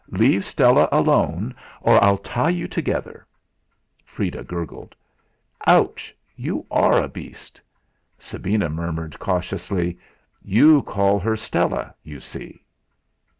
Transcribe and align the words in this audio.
Leave 0.09 0.43
Stella 0.43 0.89
alone, 0.91 1.53
or 1.79 2.03
I'll 2.03 2.17
tie 2.17 2.49
you 2.49 2.67
together!" 2.67 3.23
Freda 4.03 4.43
gurgled: 4.43 4.95
"Ouch! 5.67 6.15
You 6.35 6.65
are 6.71 6.97
a 7.03 7.07
beast!" 7.07 7.61
Sabina 8.17 8.67
murmured 8.67 9.19
cautiously: 9.19 9.99
"You 10.43 10.81
call 10.81 11.19
her 11.19 11.35
Stella, 11.35 11.93
you 12.03 12.19
see!" 12.19 12.63